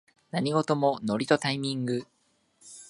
[0.31, 2.07] 何事もノリとタイミング